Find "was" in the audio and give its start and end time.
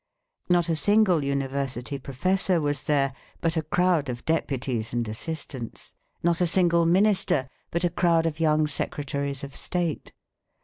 2.59-2.85